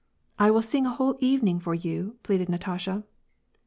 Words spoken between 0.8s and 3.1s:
a whole evening for you," pleaded Natasha.